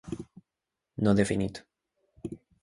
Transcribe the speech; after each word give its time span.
no 1.03 1.13
definit 1.19 1.61